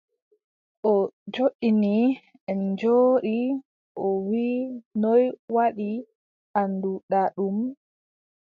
[0.91, 0.93] O
[1.33, 1.95] joɗɗini,
[2.49, 3.37] en njooɗi,
[4.03, 4.57] o wii:
[5.01, 5.23] noy
[5.55, 5.89] waɗi
[6.59, 7.57] annduɗa ɗum?